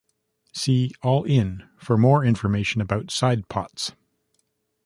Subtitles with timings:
[0.51, 3.91] See "all in" for more information about "side pots".